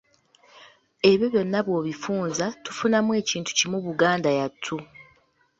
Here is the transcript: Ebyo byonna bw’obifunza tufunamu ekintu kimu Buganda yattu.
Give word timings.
Ebyo 1.09 1.27
byonna 1.33 1.59
bw’obifunza 1.65 2.45
tufunamu 2.63 3.11
ekintu 3.21 3.49
kimu 3.57 3.77
Buganda 3.85 4.29
yattu. 4.39 4.75